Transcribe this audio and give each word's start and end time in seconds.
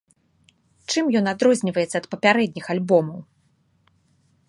Чым 0.93 1.11
ён 1.19 1.25
адрозніваецца 1.33 1.95
ад 2.01 2.05
папярэдніх 2.15 2.65
альбомаў? 2.77 3.19